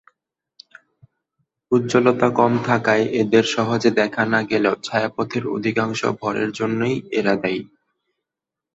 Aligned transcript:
উজ্জ্বলতা 1.71 2.27
কম 2.31 2.53
থাকায় 2.65 3.05
এদের 3.21 3.43
সহজে 3.53 3.89
দেখা 3.91 4.23
না 4.25 4.39
গেলেও 4.43 4.75
ছায়াপথের 4.83 5.43
অধিকাংশ 5.47 5.99
ভরের 6.19 6.49
জন্যই 6.51 6.95
এরা 7.11 7.33
দায়ী। 7.35 7.61